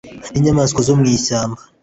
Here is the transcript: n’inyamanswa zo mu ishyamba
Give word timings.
n’inyamanswa 0.31 0.79
zo 0.87 0.93
mu 0.99 1.03
ishyamba 1.15 1.59